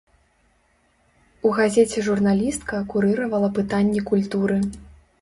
[1.51, 4.63] У газеце журналістка курыравала пытанні культуры.